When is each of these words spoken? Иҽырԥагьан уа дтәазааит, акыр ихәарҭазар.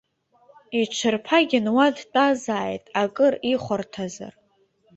Иҽырԥагьан 0.79 1.67
уа 1.75 1.87
дтәазааит, 1.95 2.83
акыр 3.01 3.33
ихәарҭазар. 3.53 4.33